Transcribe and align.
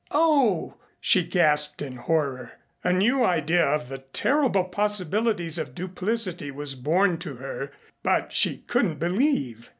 "Oh!" 0.09 0.77
she 0.99 1.23
gasped 1.23 1.79
in 1.79 1.95
horror. 1.97 2.53
A 2.83 2.91
new 2.91 3.23
idea 3.23 3.63
of 3.63 3.87
the 3.87 3.99
terrible 3.99 4.63
possibilities 4.63 5.59
of 5.59 5.75
duplicity 5.75 6.49
was 6.49 6.73
borne 6.73 7.19
to 7.19 7.35
her. 7.35 7.71
But 8.01 8.31
she 8.33 8.63
couldn't 8.65 8.97
believe. 8.97 9.69